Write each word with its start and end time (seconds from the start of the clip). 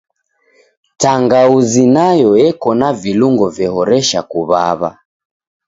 Tangauzi 0.99 1.83
nayo 1.95 2.31
eko 2.47 2.69
na 2.79 2.89
vilungo 3.01 3.45
vehoresha 3.57 4.19
kuw'aw'a. 4.31 4.91